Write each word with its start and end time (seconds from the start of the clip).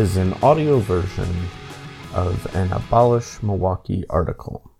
is 0.00 0.16
an 0.16 0.32
audio 0.42 0.78
version 0.78 1.28
of 2.14 2.56
an 2.56 2.72
Abolish 2.72 3.42
Milwaukee 3.42 4.02
article. 4.08 4.70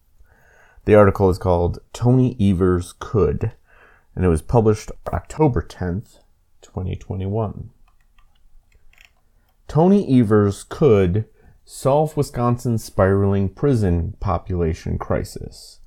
The 0.86 0.95
article 0.95 1.29
is 1.29 1.36
called 1.36 1.79
Tony 1.93 2.34
Evers 2.40 2.95
Could, 2.98 3.52
and 4.16 4.25
it 4.25 4.29
was 4.29 4.41
published 4.41 4.91
October 5.12 5.61
10th, 5.61 6.20
2021. 6.62 7.68
Tony 9.68 10.18
Evers 10.18 10.64
could 10.64 11.27
solve 11.66 12.16
Wisconsin's 12.16 12.82
spiraling 12.82 13.50
prison 13.50 14.14
population 14.21 14.96
crisis. 14.96 15.80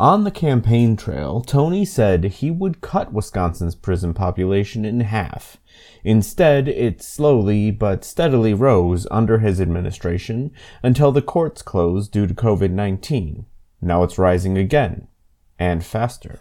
On 0.00 0.24
the 0.24 0.30
campaign 0.30 0.96
trail, 0.96 1.42
Tony 1.42 1.84
said 1.84 2.24
he 2.24 2.50
would 2.50 2.80
cut 2.80 3.12
Wisconsin's 3.12 3.74
prison 3.74 4.14
population 4.14 4.86
in 4.86 5.00
half. 5.00 5.58
Instead, 6.02 6.68
it 6.68 7.02
slowly 7.02 7.70
but 7.70 8.02
steadily 8.02 8.54
rose 8.54 9.06
under 9.10 9.40
his 9.40 9.60
administration 9.60 10.52
until 10.82 11.12
the 11.12 11.20
courts 11.20 11.60
closed 11.60 12.12
due 12.12 12.26
to 12.26 12.32
COVID 12.32 12.70
19. 12.70 13.44
Now 13.82 14.02
it's 14.02 14.16
rising 14.16 14.56
again, 14.56 15.06
and 15.58 15.84
faster. 15.84 16.40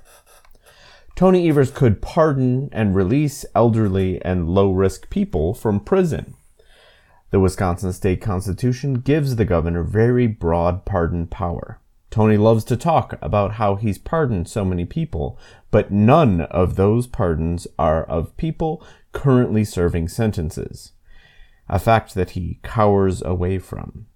Tony 1.18 1.50
Evers 1.50 1.70
could 1.70 2.02
pardon 2.02 2.70
and 2.72 2.96
release 2.96 3.44
elderly 3.54 4.24
and 4.24 4.48
low 4.48 4.72
risk 4.72 5.10
people 5.10 5.54
from 5.54 5.82
prison. 5.82 6.34
The 7.32 7.42
Wisconsin 7.42 7.92
state 7.92 8.22
constitution 8.22 9.02
gives 9.02 9.36
the 9.36 9.44
governor 9.44 9.84
very 9.84 10.28
broad 10.28 10.86
pardon 10.86 11.28
power. 11.28 11.82
Tony 12.10 12.38
loves 12.38 12.64
to 12.66 12.76
talk 12.76 13.18
about 13.22 13.54
how 13.54 13.76
he's 13.76 14.00
pardoned 14.00 14.48
so 14.48 14.66
many 14.66 14.84
people, 14.84 15.38
but 15.70 15.92
none 15.92 16.42
of 16.42 16.76
those 16.76 17.06
pardons 17.06 17.68
are 17.78 18.04
of 18.04 18.36
people 18.36 18.84
currently 19.12 19.64
serving 19.64 20.08
sentences, 20.08 20.94
a 21.68 21.78
fact 21.78 22.16
that 22.16 22.32
he 22.32 22.60
cowers 22.64 23.22
away 23.22 23.60
from. 23.60 24.08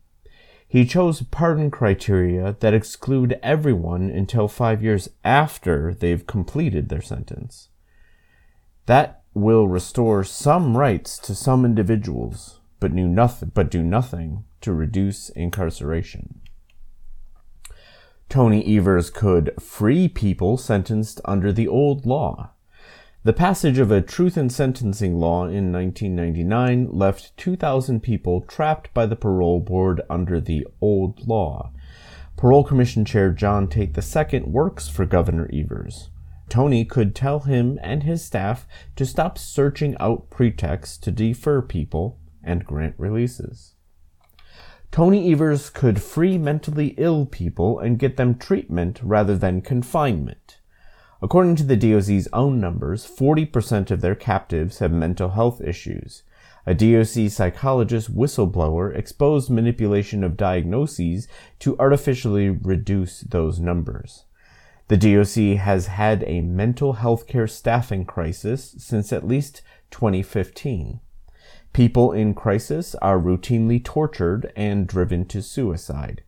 He 0.68 0.86
chose 0.86 1.22
pardon 1.22 1.70
criteria 1.70 2.56
that 2.60 2.74
exclude 2.74 3.40
everyone 3.44 4.10
until 4.10 4.48
five 4.48 4.82
years 4.82 5.08
after 5.24 5.94
they've 5.94 6.26
completed 6.26 6.90
their 6.90 7.02
sentence. 7.02 7.70
That 8.88 9.22
will 9.36 9.68
restore 9.68 10.24
some 10.24 10.76
rights 10.76 11.20
to 11.20 11.36
some 11.36 11.64
individuals, 11.64 12.60
but 12.80 12.96
do 12.96 13.08
nothing, 13.08 13.52
but 13.54 13.70
do 13.70 13.84
nothing 13.84 14.46
to 14.62 14.74
reduce 14.74 15.30
incarceration. 15.30 16.42
Tony 18.30 18.78
Evers 18.78 19.10
could 19.10 19.54
free 19.62 20.08
people 20.08 20.58
sentenced 20.58 21.22
under 21.26 21.52
the 21.52 21.68
old 21.68 22.06
law. 22.06 22.52
The 23.24 23.32
passage 23.32 23.80
of 23.80 23.90
a 23.90 24.02
truth 24.02 24.38
in 24.38 24.50
sentencing 24.50 25.18
law 25.18 25.46
in 25.46 25.72
1999 25.72 26.90
left 26.92 27.38
2,000 27.38 28.02
people 28.02 28.42
trapped 28.42 28.94
by 28.94 29.06
the 29.06 29.16
parole 29.16 29.62
board 29.62 30.02
under 30.10 30.42
the 30.42 30.68
old 30.82 31.26
law. 31.26 31.72
Parole 32.36 32.66
Commission 32.66 33.06
Chair 33.06 33.32
John 33.32 33.68
Tate 33.68 33.98
II 33.98 34.42
works 34.42 34.90
for 34.90 35.06
Governor 35.06 35.50
Evers. 35.54 36.10
Tony 36.50 36.84
could 36.84 37.16
tell 37.16 37.40
him 37.42 37.80
and 37.82 38.04
his 38.04 38.26
staff 38.26 38.68
to 38.98 39.06
stop 39.06 39.38
searching 39.38 39.96
out 40.00 40.30
pretexts 40.30 40.98
to 40.98 41.12
defer 41.12 41.62
people 41.62 42.20
and 42.44 42.66
grant 42.66 42.96
releases. 42.98 43.73
Tony 44.94 45.32
Evers 45.32 45.72
could 45.72 46.00
free 46.00 46.38
mentally 46.38 46.94
ill 47.00 47.26
people 47.26 47.80
and 47.80 47.98
get 47.98 48.16
them 48.16 48.36
treatment 48.36 49.00
rather 49.02 49.36
than 49.36 49.60
confinement. 49.60 50.60
According 51.20 51.56
to 51.56 51.64
the 51.64 51.76
DOC's 51.76 52.28
own 52.32 52.62
numbers, 52.62 53.04
40% 53.04 53.90
of 53.90 54.02
their 54.02 54.14
captives 54.14 54.78
have 54.78 54.92
mental 54.92 55.30
health 55.30 55.60
issues. 55.62 56.22
A 56.68 56.76
DOC 56.76 57.32
psychologist 57.32 58.16
whistleblower 58.16 58.96
exposed 58.96 59.50
manipulation 59.50 60.24
of 60.24 60.38
diagnoses 60.38 61.28
to 61.58 61.76
artificially 61.80 62.52
reduce 62.52 63.22
those 63.22 63.60
numbers. 63.60 64.26
The 64.90 64.98
DOC 64.98 65.58
has 65.60 65.88
had 65.88 66.24
a 66.28 66.42
mental 66.42 66.94
health 66.94 67.26
care 67.26 67.48
staffing 67.48 68.06
crisis 68.06 68.76
since 68.78 69.12
at 69.12 69.28
least 69.28 69.64
2015. 69.90 71.00
People 71.74 72.12
in 72.12 72.36
crisis 72.36 72.94
are 72.96 73.20
routinely 73.20 73.84
tortured 73.84 74.54
and 74.56 74.88
driven 74.88 75.26
to 75.26 75.42
suicide. 75.42 76.24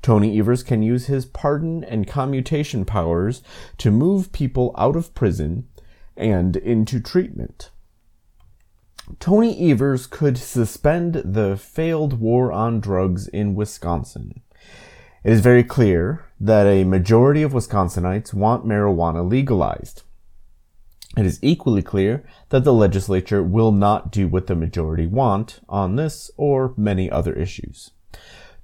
Tony 0.00 0.38
Evers 0.38 0.62
can 0.62 0.82
use 0.82 1.06
his 1.06 1.26
pardon 1.26 1.82
and 1.82 2.06
commutation 2.06 2.84
powers 2.84 3.42
to 3.78 3.90
move 3.90 4.30
people 4.30 4.72
out 4.78 4.94
of 4.94 5.14
prison 5.14 5.66
and 6.16 6.56
into 6.56 7.00
treatment. 7.00 7.70
Tony 9.18 9.70
Evers 9.70 10.06
could 10.06 10.38
suspend 10.38 11.14
the 11.24 11.56
failed 11.56 12.20
war 12.20 12.52
on 12.52 12.80
drugs 12.80 13.26
in 13.28 13.54
Wisconsin. 13.54 14.42
It 15.24 15.32
is 15.32 15.40
very 15.40 15.64
clear 15.64 16.24
that 16.40 16.66
a 16.66 16.84
majority 16.84 17.42
of 17.42 17.52
Wisconsinites 17.52 18.32
want 18.32 18.64
marijuana 18.64 19.28
legalized. 19.28 20.02
It 21.16 21.24
is 21.24 21.38
equally 21.42 21.82
clear 21.82 22.24
that 22.50 22.64
the 22.64 22.74
legislature 22.74 23.42
will 23.42 23.72
not 23.72 24.12
do 24.12 24.28
what 24.28 24.48
the 24.48 24.54
majority 24.54 25.06
want 25.06 25.60
on 25.68 25.96
this 25.96 26.30
or 26.36 26.74
many 26.76 27.10
other 27.10 27.32
issues. 27.32 27.92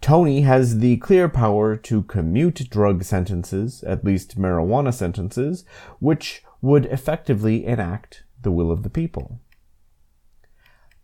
Tony 0.02 0.42
has 0.42 0.80
the 0.80 0.98
clear 0.98 1.28
power 1.28 1.76
to 1.76 2.02
commute 2.02 2.68
drug 2.68 3.04
sentences, 3.04 3.82
at 3.84 4.04
least 4.04 4.38
marijuana 4.38 4.92
sentences, 4.92 5.64
which 5.98 6.42
would 6.60 6.86
effectively 6.86 7.64
enact 7.64 8.24
the 8.42 8.50
will 8.50 8.70
of 8.70 8.82
the 8.82 8.90
people. 8.90 9.40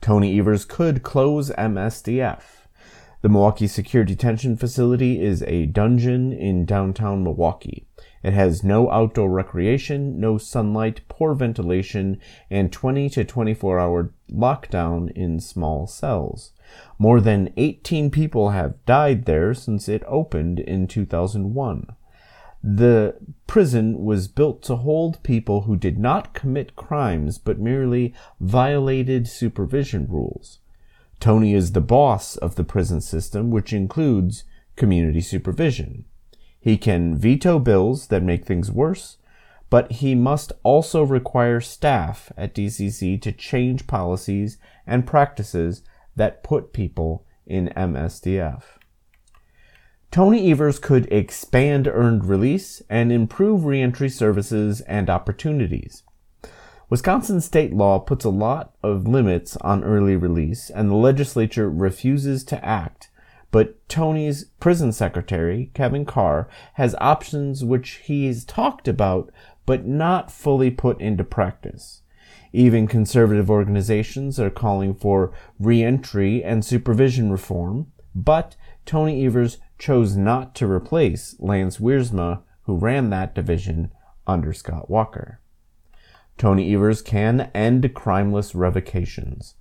Tony 0.01 0.39
Evers 0.39 0.65
could 0.65 1.03
close 1.03 1.51
MSDF. 1.51 2.43
The 3.23 3.29
Milwaukee 3.29 3.67
Secure 3.67 4.05
Detention 4.05 4.57
Facility 4.57 5.21
is 5.21 5.43
a 5.45 5.67
dungeon 5.67 6.33
in 6.33 6.65
downtown 6.65 7.25
Milwaukee. 7.25 7.88
It 8.23 8.33
has 8.33 8.65
no 8.65 8.91
outdoor 8.91 9.31
recreation, 9.31 10.19
no 10.19 10.39
sunlight, 10.39 11.03
poor 11.09 11.35
ventilation, 11.35 12.19
and 12.51 12.73
20 12.73 13.11
to 13.11 13.25
24 13.25 13.79
hour 13.79 14.13
lockdown 14.31 15.11
in 15.13 15.41
small 15.41 15.87
cells. 15.87 16.53
More 16.99 17.21
than 17.21 17.53
18 17.57 18.11
people 18.11 18.51
have 18.51 18.85
died 18.85 19.25
there 19.25 19.55
since 19.55 19.89
it 19.89 20.03
opened 20.07 20.59
in 20.61 20.87
2001. 20.87 21.87
The 22.63 23.15
prison 23.47 24.05
was 24.05 24.27
built 24.27 24.63
to 24.65 24.77
hold 24.77 25.23
people 25.23 25.63
who 25.63 25.77
did 25.77 25.99
not 25.99 26.35
commit 26.35 26.75
crimes 26.75 27.39
but 27.39 27.61
merely 27.61 28.13
violated 28.41 29.29
supervision 29.29 30.09
rules. 30.09 30.59
Tony 31.21 31.55
is 31.55 31.73
the 31.73 31.81
boss 31.81 32.37
of 32.37 32.57
the 32.57 32.65
prison 32.65 33.01
system, 33.01 33.51
which 33.51 33.73
includes 33.73 34.45
community 34.77 35.21
supervision. 35.21 36.05
He 36.61 36.77
can 36.77 37.17
veto 37.17 37.59
bills 37.59 38.09
that 38.09 38.23
make 38.23 38.45
things 38.45 38.71
worse, 38.71 39.19
but 39.71 39.93
he 39.93 40.15
must 40.15 40.53
also 40.63 41.03
require 41.03 41.61
staff 41.61 42.33
at 42.37 42.55
DCC 42.55 43.21
to 43.23 43.33
change 43.33 43.87
policies 43.87 44.59
and 44.87 45.07
practices 45.07 45.83
that 46.17 46.43
put 46.43 46.73
people 46.73 47.25
in 47.47 47.69
MSDF. 47.77 48.63
Tony 50.11 50.51
Evers 50.51 50.79
could 50.79 51.11
expand 51.13 51.87
earned 51.87 52.25
release 52.25 52.83
and 52.89 53.13
improve 53.13 53.67
reentry 53.67 54.09
services 54.09 54.81
and 54.83 55.11
opportunities. 55.11 56.03
Wisconsin 56.91 57.43
state 57.43 57.75
law 57.75 57.99
puts 57.99 58.25
a 58.25 58.31
lot 58.31 58.75
of 58.83 59.07
limits 59.07 59.59
on 59.59 59.85
early 59.85 60.17
release, 60.17 60.71
and 60.71 60.89
the 60.89 60.95
legislature 60.95 61.69
refuses 61.69 62.43
to 62.45 62.65
act 62.65 63.08
but 63.51 63.89
Tony's 63.89 64.45
prison 64.61 64.93
secretary, 64.93 65.71
Kevin 65.75 66.05
Carr, 66.05 66.49
has 66.75 66.95
options 67.01 67.65
which 67.65 68.03
he's 68.05 68.45
talked 68.45 68.87
about 68.89 69.31
but 69.67 69.87
not 69.87 70.31
fully 70.31 70.71
put 70.71 71.01
into 71.01 71.25
practice. 71.25 72.03
Even 72.53 72.87
conservative 72.87 73.51
organizations 73.51 74.41
are 74.41 74.51
calling 74.51 74.95
for 74.95 75.33
reentry 75.59 76.43
and 76.43 76.65
supervision 76.65 77.31
reform, 77.31 77.93
but 78.15 78.57
Tony 78.87 79.25
Evers 79.27 79.59
chose 79.79 80.17
not 80.17 80.55
to 80.55 80.71
replace 80.71 81.37
Lance 81.39 81.79
Wiersma, 81.79 82.43
who 82.63 82.77
ran 82.77 83.11
that 83.11 83.35
division 83.35 83.91
under 84.27 84.53
Scott 84.53 84.89
Walker. 84.89 85.41
Tony 86.39 86.75
Evers 86.75 87.03
can 87.03 87.51
end 87.55 87.93
crimeless 87.95 88.55
revocations. 88.55 89.55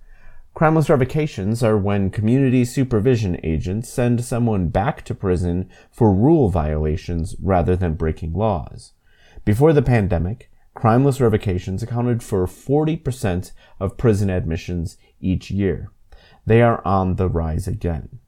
Crimeless 0.58 0.90
revocations 0.90 1.62
are 1.62 1.78
when 1.78 2.10
community 2.10 2.64
supervision 2.64 3.38
agents 3.44 3.88
send 3.88 4.24
someone 4.24 4.70
back 4.70 5.04
to 5.04 5.14
prison 5.14 5.70
for 5.92 6.12
rule 6.12 6.48
violations 6.48 7.36
rather 7.40 7.76
than 7.76 7.94
breaking 7.94 8.32
laws. 8.32 8.92
Before 9.44 9.72
the 9.72 9.82
pandemic, 9.82 10.50
crimeless 10.74 11.20
revocations 11.20 11.84
accounted 11.84 12.24
for 12.24 12.44
40% 12.48 13.52
of 13.78 13.96
prison 13.96 14.30
admissions 14.30 14.96
each 15.20 15.48
year. 15.48 15.92
They 16.44 16.60
are 16.60 16.84
on 16.84 17.14
the 17.14 17.28
rise 17.28 17.68
again. 17.68 18.18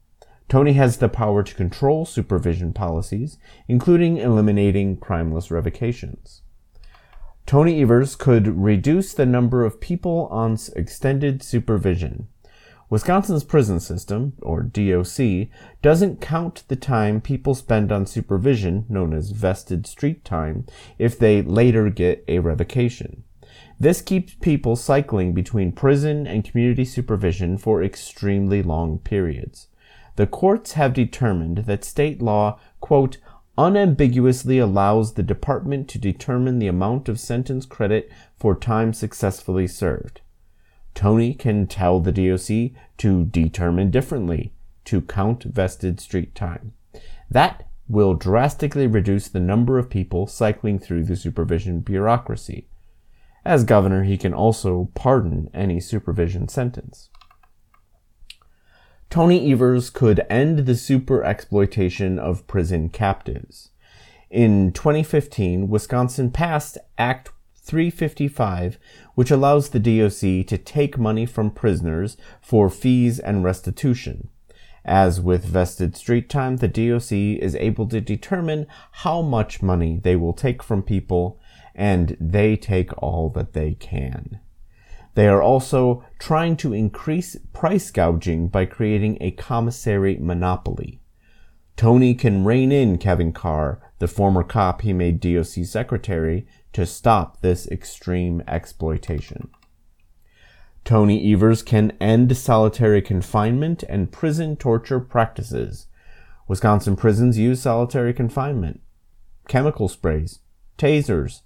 Tony 0.47 0.71
has 0.71 0.99
the 0.99 1.09
power 1.09 1.43
to 1.43 1.53
control 1.53 2.05
supervision 2.05 2.71
policies, 2.71 3.39
including 3.67 4.15
eliminating 4.15 4.95
crimeless 4.95 5.51
revocations. 5.51 6.43
Tony 7.45 7.81
Evers 7.81 8.15
could 8.15 8.47
reduce 8.47 9.13
the 9.13 9.25
number 9.25 9.65
of 9.65 9.81
people 9.81 10.27
on 10.31 10.57
extended 10.75 11.43
supervision. 11.43 12.27
Wisconsin's 12.89 13.45
prison 13.45 13.79
system, 13.79 14.33
or 14.41 14.61
DOC, 14.61 15.47
doesn't 15.81 16.19
count 16.19 16.63
the 16.67 16.75
time 16.75 17.21
people 17.21 17.55
spend 17.55 17.89
on 17.89 18.05
supervision, 18.05 18.85
known 18.89 19.13
as 19.13 19.31
vested 19.31 19.87
street 19.87 20.25
time, 20.25 20.65
if 20.99 21.17
they 21.17 21.41
later 21.41 21.89
get 21.89 22.23
a 22.27 22.39
revocation. 22.39 23.23
This 23.79 24.01
keeps 24.01 24.33
people 24.35 24.75
cycling 24.75 25.33
between 25.33 25.71
prison 25.71 26.27
and 26.27 26.43
community 26.43 26.85
supervision 26.85 27.57
for 27.57 27.81
extremely 27.81 28.61
long 28.61 28.99
periods. 28.99 29.67
The 30.17 30.27
courts 30.27 30.73
have 30.73 30.93
determined 30.93 31.59
that 31.59 31.85
state 31.85 32.21
law, 32.21 32.59
quote, 32.81 33.17
unambiguously 33.61 34.57
allows 34.57 35.13
the 35.13 35.21
department 35.21 35.87
to 35.87 35.99
determine 35.99 36.57
the 36.57 36.67
amount 36.67 37.07
of 37.07 37.19
sentence 37.19 37.63
credit 37.63 38.11
for 38.35 38.55
time 38.55 38.91
successfully 38.91 39.67
served. 39.67 40.21
Tony 40.95 41.35
can 41.35 41.67
tell 41.67 41.99
the 41.99 42.11
DOC 42.11 42.71
to 42.97 43.25
determine 43.25 43.91
differently, 43.91 44.51
to 44.83 44.99
count 44.99 45.43
vested 45.43 45.99
street 45.99 46.33
time. 46.33 46.73
That 47.29 47.67
will 47.87 48.15
drastically 48.15 48.87
reduce 48.87 49.27
the 49.27 49.39
number 49.39 49.77
of 49.77 49.91
people 49.91 50.25
cycling 50.25 50.79
through 50.79 51.03
the 51.03 51.15
supervision 51.15 51.81
bureaucracy. 51.81 52.67
As 53.45 53.63
governor, 53.63 54.03
he 54.03 54.17
can 54.17 54.33
also 54.33 54.89
pardon 54.95 55.51
any 55.53 55.79
supervision 55.79 56.47
sentence. 56.47 57.10
Tony 59.11 59.51
Evers 59.51 59.89
could 59.89 60.25
end 60.29 60.59
the 60.59 60.73
super 60.73 61.21
exploitation 61.21 62.17
of 62.17 62.47
prison 62.47 62.87
captives. 62.87 63.71
In 64.29 64.71
2015, 64.71 65.67
Wisconsin 65.67 66.31
passed 66.31 66.77
Act 66.97 67.29
355, 67.57 68.79
which 69.15 69.29
allows 69.29 69.71
the 69.71 69.81
DOC 69.81 70.47
to 70.47 70.57
take 70.57 70.97
money 70.97 71.25
from 71.25 71.51
prisoners 71.51 72.15
for 72.39 72.69
fees 72.69 73.19
and 73.19 73.43
restitution. 73.43 74.29
As 74.85 75.19
with 75.19 75.43
vested 75.43 75.97
street 75.97 76.29
time, 76.29 76.55
the 76.57 76.69
DOC 76.69 77.11
is 77.11 77.53
able 77.55 77.89
to 77.89 77.99
determine 77.99 78.65
how 78.91 79.21
much 79.21 79.61
money 79.61 79.99
they 80.01 80.15
will 80.15 80.31
take 80.31 80.63
from 80.63 80.83
people, 80.83 81.37
and 81.75 82.15
they 82.17 82.55
take 82.55 82.91
all 83.03 83.27
that 83.31 83.51
they 83.51 83.73
can. 83.73 84.39
They 85.13 85.27
are 85.27 85.41
also 85.41 86.03
trying 86.19 86.57
to 86.57 86.73
increase 86.73 87.35
price 87.53 87.91
gouging 87.91 88.47
by 88.47 88.65
creating 88.65 89.17
a 89.19 89.31
commissary 89.31 90.17
monopoly. 90.17 91.01
Tony 91.75 92.13
can 92.13 92.45
rein 92.45 92.71
in 92.71 92.97
Kevin 92.97 93.33
Carr, 93.33 93.81
the 93.99 94.07
former 94.07 94.43
cop 94.43 94.81
he 94.81 94.93
made 94.93 95.19
DOC 95.19 95.65
secretary, 95.65 96.45
to 96.73 96.85
stop 96.85 97.41
this 97.41 97.67
extreme 97.67 98.41
exploitation. 98.47 99.49
Tony 100.83 101.31
Evers 101.33 101.61
can 101.61 101.91
end 101.99 102.35
solitary 102.35 103.01
confinement 103.01 103.83
and 103.89 104.11
prison 104.11 104.55
torture 104.55 104.99
practices. 104.99 105.87
Wisconsin 106.47 106.95
prisons 106.95 107.37
use 107.37 107.61
solitary 107.61 108.13
confinement, 108.13 108.81
chemical 109.47 109.87
sprays, 109.87 110.39
tasers, 110.77 111.41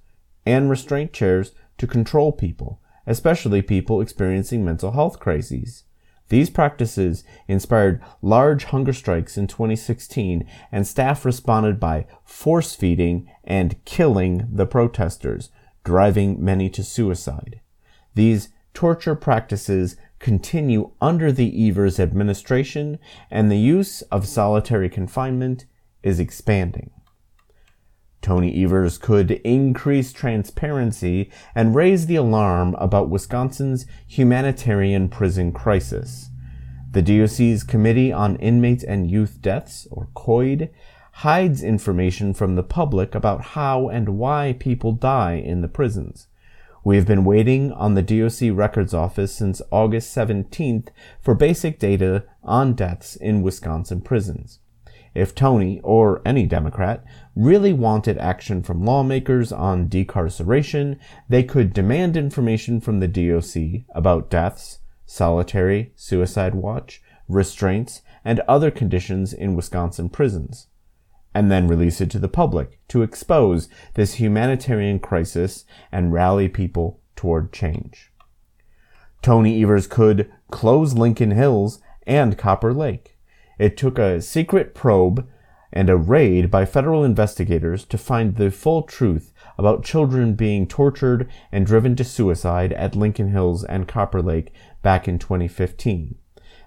and 0.46 0.70
restraint 0.70 1.12
chairs 1.12 1.52
to 1.78 1.88
control 1.88 2.32
people, 2.32 2.82
especially 3.08 3.62
people 3.62 4.02
experiencing 4.02 4.64
mental 4.64 4.92
health 4.92 5.20
crises. 5.20 5.84
These 6.30 6.50
practices 6.50 7.24
inspired 7.48 8.02
large 8.22 8.66
hunger 8.66 8.94
strikes 8.94 9.38
in 9.38 9.48
2016, 9.48 10.48
and 10.72 10.88
staff 10.88 11.24
responded 11.24 11.80
by 11.80 12.08
force 12.24 12.74
feeding 12.74 13.30
and 13.44 13.84
killing 13.86 14.48
the 14.52 14.66
protesters, 14.66 15.50
driving 15.84 16.44
many 16.44 16.70
to 16.72 16.84
suicide. 16.84 17.62
These 18.16 18.50
torture 18.74 19.16
practices 19.16 19.98
continue 20.18 20.92
under 21.00 21.32
the 21.32 21.70
Evers 21.70 22.00
administration, 22.00 22.98
and 23.30 23.52
the 23.52 23.58
use 23.58 24.02
of 24.04 24.28
solitary 24.28 24.90
confinement 24.90 25.66
is 26.02 26.20
expanding. 26.20 26.90
Tony 28.26 28.64
Evers 28.64 28.98
could 28.98 29.30
increase 29.30 30.12
transparency 30.12 31.30
and 31.54 31.76
raise 31.76 32.08
the 32.08 32.16
alarm 32.16 32.74
about 32.80 33.08
Wisconsin's 33.08 33.86
humanitarian 34.08 35.10
prison 35.10 35.52
crisis. 35.52 36.32
The 36.90 37.04
DOC's 37.04 37.62
Committee 37.64 38.12
on 38.12 38.38
Inmates 38.38 38.84
and 38.84 39.12
Youth 39.12 39.44
Deaths, 39.44 39.88
or 39.92 40.10
COID, 40.16 40.72
hides 41.12 41.62
information 41.62 42.34
from 42.34 42.56
the 42.56 42.64
public 42.64 43.14
about 43.14 43.42
how 43.54 43.90
and 43.90 44.18
why 44.18 44.56
people 44.58 44.92
die 44.92 45.34
in 45.36 45.62
the 45.62 45.68
prisons. 45.68 46.26
We 46.84 46.96
have 46.96 47.06
been 47.06 47.26
waiting 47.26 47.72
on 47.74 47.94
the 47.94 48.02
DOC 48.02 48.58
Records 48.58 48.96
Office 48.96 49.36
since 49.36 49.62
August 49.70 50.18
17th 50.18 50.88
for 51.22 51.36
basic 51.36 51.78
data 51.78 52.24
on 52.44 52.74
deaths 52.74 53.16
in 53.16 53.44
Wisconsin 53.44 54.02
prisons. 54.02 54.62
If 55.16 55.34
Tony, 55.34 55.80
or 55.82 56.22
any 56.26 56.46
Democrat, 56.46 57.06
really 57.36 57.72
wanted 57.72 58.18
action 58.18 58.62
from 58.62 58.84
lawmakers 58.84 59.54
on 59.54 59.88
decarceration, 59.88 61.00
they 61.30 61.42
could 61.42 61.72
demand 61.72 62.18
information 62.18 62.82
from 62.82 63.00
the 63.00 63.08
DOC 63.08 63.86
about 63.96 64.30
deaths, 64.30 64.80
solitary, 65.06 65.94
suicide 65.96 66.54
watch, 66.54 67.02
restraints, 67.30 68.02
and 68.26 68.42
other 68.42 68.70
conditions 68.70 69.32
in 69.32 69.56
Wisconsin 69.56 70.10
prisons, 70.10 70.68
and 71.34 71.50
then 71.50 71.70
release 71.70 72.02
it 72.02 72.12
to 72.12 72.20
the 72.20 72.28
public 72.28 72.82
to 72.90 73.02
expose 73.02 73.70
this 73.94 74.16
humanitarian 74.16 75.00
crisis 75.00 75.64
and 75.94 76.12
rally 76.12 76.50
people 76.50 77.00
toward 77.16 77.54
change. 77.54 78.12
Tony 79.22 79.64
Evers 79.64 79.88
could 79.88 80.30
close 80.52 80.94
Lincoln 80.94 81.32
Hills 81.32 81.80
and 82.06 82.38
Copper 82.38 82.74
Lake. 82.74 83.15
It 83.58 83.78
took 83.78 83.98
a 83.98 84.22
secret 84.22 84.76
probe 84.76 85.28
and 85.72 85.90
a 85.90 85.98
raid 85.98 86.50
by 86.50 86.66
federal 86.66 87.04
investigators 87.04 87.86
to 87.86 87.98
find 87.98 88.36
the 88.36 88.50
full 88.50 88.84
truth 88.84 89.34
about 89.58 89.84
children 89.84 90.34
being 90.34 90.68
tortured 90.68 91.30
and 91.52 91.66
driven 91.66 91.96
to 91.98 92.04
suicide 92.04 92.72
at 92.74 92.96
Lincoln 92.96 93.32
Hills 93.32 93.64
and 93.64 93.88
Copper 93.88 94.22
Lake 94.22 94.54
back 94.82 95.08
in 95.08 95.20
2015. 95.20 96.16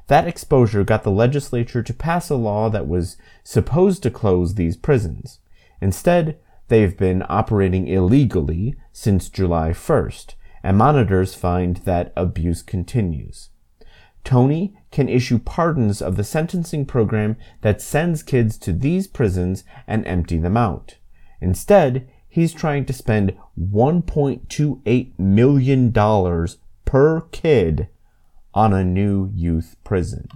That 0.09 0.27
exposure 0.27 0.85
got 0.85 1.03
the 1.03 1.11
legislature 1.11 1.83
to 1.83 1.95
pass 1.95 2.31
a 2.31 2.35
law 2.35 2.71
that 2.71 2.89
was 2.89 3.17
supposed 3.45 4.03
to 4.03 4.11
close 4.11 4.55
these 4.55 4.77
prisons. 4.77 5.41
Instead, 5.81 6.39
they've 6.69 6.97
been 6.97 7.25
operating 7.29 7.87
illegally 7.87 8.75
since 8.93 9.29
July 9.29 9.71
1st, 9.71 10.35
and 10.63 10.77
monitors 10.77 11.35
find 11.35 11.79
that 11.79 12.13
abuse 12.17 12.63
continues. 12.63 13.51
Tony 14.25 14.78
can 14.91 15.09
issue 15.09 15.39
pardons 15.39 16.01
of 16.01 16.17
the 16.17 16.25
sentencing 16.25 16.87
program 16.87 17.37
that 17.61 17.83
sends 17.83 18.23
kids 18.23 18.57
to 18.59 18.73
these 18.73 19.07
prisons 19.07 19.65
and 19.87 20.07
empty 20.07 20.39
them 20.39 20.57
out. 20.57 20.97
Instead, 21.41 22.09
he's 22.29 22.53
trying 22.53 22.85
to 22.85 22.93
spend 22.93 23.37
$1.28 23.59 25.19
million 25.19 25.93
per 26.85 27.21
kid 27.33 27.89
on 28.55 28.73
a 28.73 28.85
new 28.85 29.31
youth 29.35 29.77
prison. 29.85 30.29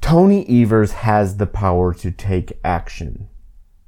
Tony 0.00 0.44
Evers 0.62 0.92
has 0.92 1.38
the 1.38 1.46
power 1.46 1.94
to 1.94 2.10
take 2.10 2.58
action. 2.62 3.28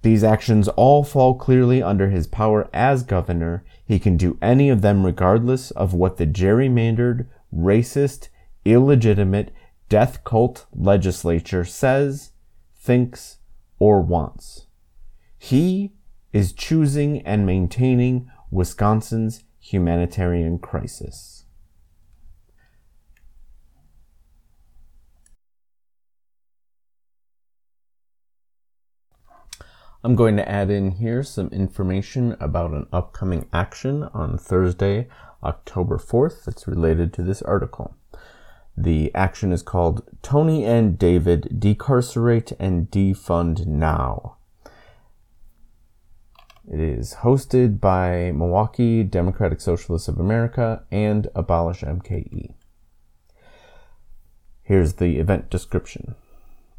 These 0.01 0.25
actions 0.25 0.69
all 0.69 1.05
fall 1.05 1.35
clearly 1.35 1.83
under 1.83 2.09
his 2.09 2.27
power 2.27 2.71
as 2.73 3.03
governor. 3.03 3.65
He 3.85 3.99
can 3.99 4.17
do 4.17 4.39
any 4.41 4.71
of 4.71 4.81
them 4.81 5.05
regardless 5.05 5.73
of 5.73 5.93
what 5.93 6.17
the 6.17 6.27
gerrymandered 6.27 7.27
racist, 7.55 8.29
illegitimate, 8.67 9.53
death 9.89 10.25
cult 10.25 10.67
legislature 10.75 11.65
says, 11.65 12.33
thinks, 12.75 13.39
or 13.79 14.01
wants. 14.01 14.67
He 15.39 15.93
is 16.33 16.53
choosing 16.53 17.21
and 17.23 17.47
maintaining 17.47 18.31
Wisconsin's 18.51 19.45
humanitarian 19.61 20.59
crisis. 20.59 21.45
I'm 30.05 30.15
going 30.15 30.37
to 30.37 30.49
add 30.49 30.71
in 30.71 30.93
here 30.93 31.25
some 31.25 31.49
information 31.49 32.37
about 32.39 32.71
an 32.71 32.87
upcoming 32.93 33.49
action 33.53 34.05
on 34.15 34.39
Thursday, 34.39 35.09
October 35.43 35.99
4th 35.99 36.45
that's 36.45 36.69
related 36.69 37.13
to 37.15 37.25
this 37.25 37.43
article. 37.43 37.97
The 38.77 39.15
action 39.15 39.53
is 39.53 39.63
called 39.63 40.03
Tony 40.23 40.65
and 40.65 40.99
David 40.99 41.59
Decarcerate 41.59 42.53
and 42.59 42.91
Defund 42.91 43.67
Now. 43.67 44.37
It 46.71 46.81
is 46.81 47.15
hosted 47.21 47.81
by 47.81 48.33
Milwaukee 48.33 49.03
Democratic 49.03 49.61
Socialists 49.61 50.09
of 50.09 50.19
America 50.19 50.83
and 50.91 51.29
Abolish 51.35 51.83
MKE. 51.83 52.55
Here's 54.63 54.95
the 54.95 55.19
event 55.19 55.49
description. 55.49 56.17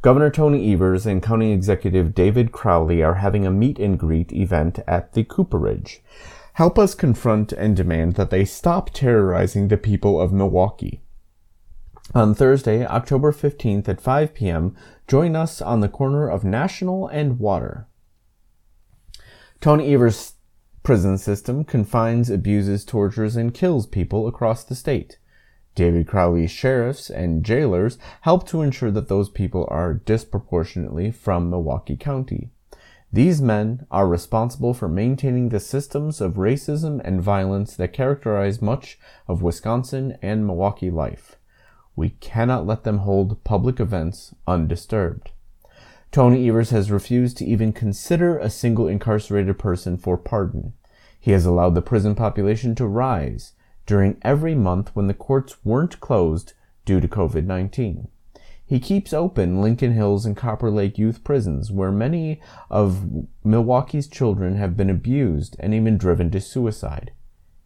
Governor 0.01 0.29
Tony 0.29 0.73
Evers 0.73 1.05
and 1.05 1.23
County 1.23 1.51
Executive 1.51 2.13
David 2.13 2.51
Crowley 2.51 3.01
are 3.01 3.15
having 3.15 3.45
a 3.45 3.51
meet 3.51 3.79
and 3.79 3.97
greet 3.97 4.31
event 4.31 4.79
at 4.87 5.13
the 5.13 5.23
Cooperage 5.23 6.01
help 6.57 6.79
us 6.79 6.95
confront 6.95 7.51
and 7.51 7.75
demand 7.75 8.15
that 8.15 8.31
they 8.31 8.43
stop 8.43 8.89
terrorizing 8.89 9.67
the 9.67 9.77
people 9.77 10.19
of 10.19 10.33
Milwaukee. 10.33 11.03
On 12.15 12.33
Thursday, 12.33 12.85
October 12.85 13.33
15th 13.33 13.89
at 13.89 13.99
5 13.99 14.33
p.m., 14.33 14.75
join 15.07 15.35
us 15.35 15.61
on 15.61 15.81
the 15.81 15.89
corner 15.89 16.29
of 16.29 16.45
National 16.45 17.07
and 17.07 17.37
Water. 17.37 17.87
Tony 19.59 19.93
Evers' 19.93 20.33
prison 20.83 21.17
system 21.17 21.65
confines, 21.65 22.29
abuses, 22.29 22.85
tortures, 22.85 23.35
and 23.35 23.53
kills 23.53 23.85
people 23.85 24.25
across 24.25 24.63
the 24.63 24.73
state. 24.75 25.17
David 25.75 26.07
Crowley's 26.07 26.49
sheriffs 26.49 27.09
and 27.09 27.43
jailers 27.43 27.97
help 28.21 28.47
to 28.47 28.61
ensure 28.61 28.89
that 28.91 29.09
those 29.09 29.29
people 29.29 29.67
are 29.69 29.93
disproportionately 29.93 31.11
from 31.11 31.49
Milwaukee 31.49 31.97
County. 31.97 32.51
These 33.11 33.41
men 33.41 33.85
are 33.91 34.07
responsible 34.07 34.73
for 34.73 34.87
maintaining 34.87 35.49
the 35.49 35.59
systems 35.59 36.21
of 36.21 36.33
racism 36.33 37.01
and 37.03 37.21
violence 37.21 37.75
that 37.75 37.93
characterize 37.93 38.61
much 38.61 38.97
of 39.27 39.41
Wisconsin 39.41 40.17
and 40.21 40.47
Milwaukee 40.47 40.89
life. 40.89 41.36
We 41.97 42.11
cannot 42.11 42.67
let 42.67 42.83
them 42.83 42.99
hold 42.99 43.43
public 43.43 43.79
events 43.79 44.35
undisturbed. 44.45 45.31
Tony 46.11 46.47
Evers 46.47 46.69
has 46.69 46.91
refused 46.91 47.37
to 47.37 47.45
even 47.45 47.73
consider 47.73 48.37
a 48.37 48.51
single 48.51 48.87
incarcerated 48.87 49.57
person 49.57 49.97
for 49.97 50.15
pardon. 50.15 50.73
He 51.19 51.31
has 51.31 51.45
allowed 51.45 51.73
the 51.73 51.81
prison 51.81 52.13
population 52.13 52.75
to 52.75 52.85
rise 52.85 53.53
during 53.87 54.17
every 54.21 54.53
month 54.53 54.95
when 54.95 55.07
the 55.07 55.15
courts 55.15 55.65
weren't 55.65 55.99
closed 55.99 56.53
due 56.85 57.01
to 57.01 57.07
COVID 57.07 57.45
19. 57.45 58.07
He 58.63 58.79
keeps 58.79 59.11
open 59.11 59.59
Lincoln 59.59 59.93
Hills 59.93 60.23
and 60.23 60.37
Copper 60.37 60.69
Lake 60.69 60.99
youth 60.99 61.23
prisons, 61.23 61.71
where 61.71 61.91
many 61.91 62.39
of 62.69 63.25
Milwaukee's 63.43 64.07
children 64.07 64.55
have 64.57 64.77
been 64.77 64.91
abused 64.91 65.55
and 65.59 65.73
even 65.73 65.97
driven 65.97 66.29
to 66.29 66.41
suicide. 66.41 67.11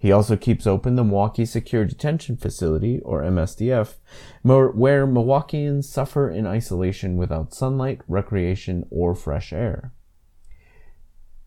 He 0.01 0.11
also 0.11 0.35
keeps 0.35 0.65
open 0.65 0.95
the 0.95 1.03
Milwaukee 1.03 1.45
Secure 1.45 1.85
Detention 1.85 2.35
Facility, 2.35 3.01
or 3.01 3.21
MSDF, 3.21 3.97
where 4.41 5.05
Milwaukeeans 5.05 5.83
suffer 5.83 6.27
in 6.27 6.47
isolation 6.47 7.17
without 7.17 7.53
sunlight, 7.53 8.01
recreation, 8.07 8.87
or 8.89 9.13
fresh 9.13 9.53
air. 9.53 9.93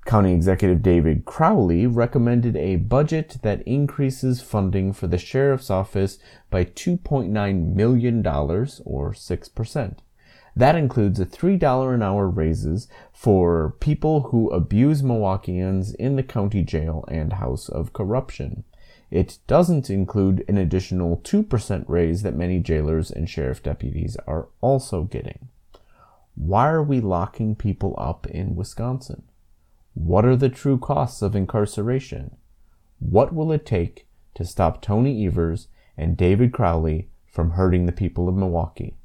County 0.07 0.33
Executive 0.33 0.83
David 0.83 1.25
Crowley 1.25 1.89
recommended 1.89 2.55
a 2.55 2.77
budget 2.77 3.39
that 3.43 3.61
increases 3.63 4.41
funding 4.41 4.93
for 4.93 5.09
the 5.09 5.19
Sheriff's 5.19 5.69
Office 5.69 6.21
by 6.49 6.65
$2.9 6.65 7.75
million, 7.75 8.25
or 8.25 9.13
6%. 9.13 9.99
That 10.57 10.77
includes 10.77 11.19
a 11.19 11.27
$3 11.27 11.95
an 11.95 12.03
hour 12.03 12.29
raises 12.29 12.87
for 13.13 13.75
people 13.81 14.29
who 14.31 14.51
abuse 14.51 15.03
Milwaukeeans 15.03 15.95
in 15.97 16.15
the 16.15 16.23
county 16.23 16.63
jail 16.63 17.05
and 17.09 17.35
House 17.35 17.69
of 17.69 17.93
Corruption. 17.93 18.63
It 19.11 19.39
doesn't 19.47 19.91
include 19.91 20.45
an 20.49 20.57
additional 20.57 21.19
2% 21.19 21.85
raise 21.89 22.23
that 22.23 22.37
many 22.37 22.61
jailers 22.61 23.11
and 23.11 23.29
sheriff 23.29 23.63
deputies 23.63 24.17
are 24.27 24.49
also 24.61 25.05
getting. 25.05 25.49
Why 26.37 26.69
are 26.69 26.83
we 26.83 27.01
locking 27.01 27.55
people 27.55 27.95
up 27.99 28.27
in 28.27 28.57
Wisconsin? 28.57 29.23
What 29.95 30.25
are 30.25 30.37
the 30.37 30.49
true 30.49 30.79
costs 30.79 31.23
of 31.23 31.37
incarceration? 31.37 32.37
What 32.99 33.33
will 33.33 33.53
it 33.53 33.67
take 33.67 34.07
to 34.35 34.45
stop 34.45 34.83
Tony 34.83 35.27
Evers 35.27 35.69
and 35.97 36.17
David 36.17 36.53
Crowley 36.53 37.09
from 37.27 37.51
hurting 37.51 37.87
the 37.87 37.93
people 37.93 38.29
of 38.29 38.35
Milwaukee? 38.35 38.97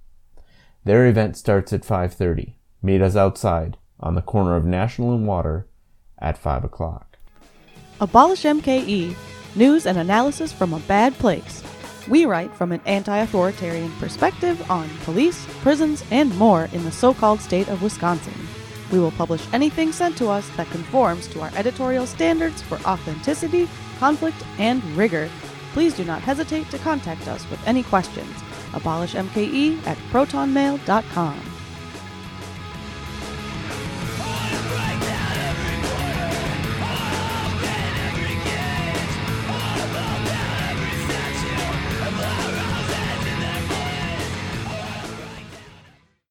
Their 0.84 1.08
event 1.08 1.38
starts 1.38 1.74
at 1.74 1.82
5.30. 1.82 2.54
Meet 2.82 3.02
us 3.02 3.16
outside 3.16 3.78
on 4.00 4.16
the 4.16 4.22
corner 4.22 4.56
of 4.56 4.66
National 4.66 5.14
and 5.14 5.28
Water 5.28 5.68
at 6.18 6.38
5 6.38 6.64
o'clock. 6.64 7.18
Abolish 8.00 8.44
MKE, 8.44 9.16
news 9.56 9.86
and 9.86 9.98
analysis 9.98 10.54
from 10.54 10.74
a 10.74 10.80
bad 10.80 11.14
place. 11.16 11.64
We 12.08 12.26
write 12.26 12.54
from 12.56 12.72
an 12.72 12.82
anti 12.86 13.18
authoritarian 13.18 13.92
perspective 13.94 14.72
on 14.72 14.90
police, 15.04 15.46
prisons, 15.62 16.04
and 16.12 16.36
more 16.38 16.70
in 16.72 16.84
the 16.86 16.92
so 16.92 17.14
called 17.14 17.42
state 17.42 17.68
of 17.68 17.84
Wisconsin. 17.84 18.34
We 18.92 19.00
will 19.00 19.12
publish 19.12 19.46
anything 19.54 19.92
sent 19.92 20.18
to 20.18 20.30
us 20.30 20.50
that 20.56 20.72
conforms 20.72 21.28
to 21.28 21.42
our 21.42 21.52
editorial 21.56 22.08
standards 22.08 22.62
for 22.62 22.80
authenticity, 22.80 23.70
conflict, 24.00 24.44
and 24.58 24.84
rigor. 24.96 25.30
Please 25.74 25.94
do 25.94 26.04
not 26.04 26.22
hesitate 26.22 26.72
to 26.72 26.80
contact 26.80 27.28
us 27.28 27.48
with 27.52 27.66
any 27.68 27.84
questions. 27.84 28.34
AbolishMKE 28.74 29.86
at 29.88 29.98
protonmail.com. 30.12 31.49